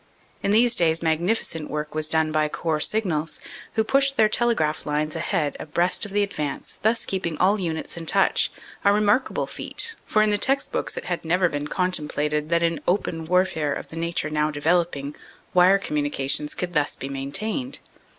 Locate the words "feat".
9.45-9.95